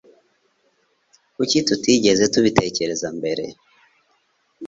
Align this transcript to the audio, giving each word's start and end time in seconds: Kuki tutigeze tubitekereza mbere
Kuki 1.35 1.57
tutigeze 1.67 2.23
tubitekereza 2.33 3.07
mbere 3.17 3.45